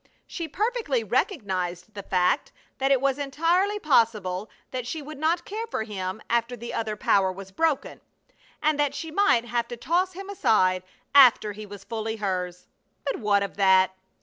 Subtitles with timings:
[0.25, 5.67] She perfectly recognized the fact that it was entirely possible that she would not care
[5.67, 8.01] for him after the other power was broken,
[8.63, 10.81] and that she might have to toss him aside
[11.13, 12.65] after he was fully hers.
[13.05, 13.95] But what of that?